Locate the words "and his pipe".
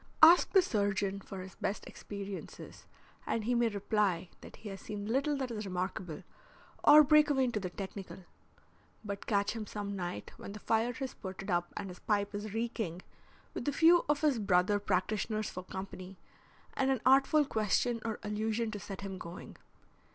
11.77-12.33